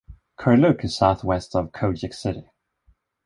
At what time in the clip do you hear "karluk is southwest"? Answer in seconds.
0.35-1.55